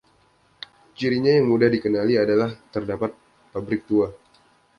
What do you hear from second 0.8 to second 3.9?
Cirinya yang mudah dikenali adalah terdapat pabrik